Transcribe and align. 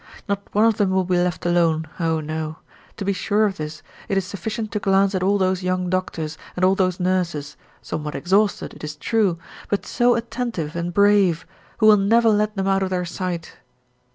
Not 0.27 0.41
one 0.51 0.65
of 0.65 0.77
them 0.77 0.89
will 0.89 1.03
be 1.03 1.17
left 1.19 1.45
alone, 1.45 1.87
oh 1.99 2.19
no! 2.21 2.55
To 2.97 3.05
be 3.05 3.13
sure 3.13 3.45
of 3.45 3.57
this, 3.57 3.83
it 4.09 4.17
is 4.17 4.25
sufficient 4.25 4.71
to 4.71 4.79
glance 4.79 5.13
at 5.13 5.21
all 5.21 5.37
those 5.37 5.61
young 5.61 5.91
doctors 5.91 6.39
and 6.55 6.65
all 6.65 6.73
those 6.73 6.99
nurses, 6.99 7.55
somewhat 7.83 8.15
exhausted, 8.15 8.73
it 8.73 8.83
is 8.83 8.95
true, 8.95 9.37
but 9.69 9.85
so 9.85 10.15
attentive 10.15 10.75
and 10.75 10.91
brave, 10.91 11.45
who 11.77 11.85
will 11.85 11.97
never 11.97 12.29
let 12.29 12.55
them 12.55 12.65
out 12.67 12.81
of 12.81 12.89
their 12.89 13.05
sight. 13.05 13.57